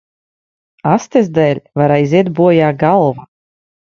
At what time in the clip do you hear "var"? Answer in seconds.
1.81-1.93